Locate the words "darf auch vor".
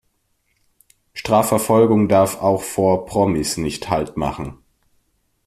2.07-3.05